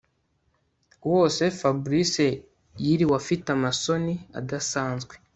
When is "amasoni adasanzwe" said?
3.57-5.13